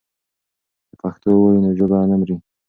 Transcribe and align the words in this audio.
که 0.89 0.95
پښتو 1.01 1.29
ووایو 1.31 1.61
نو 1.63 1.69
ژبه 1.79 1.97
نه 2.09 2.15
مري. 2.19 2.35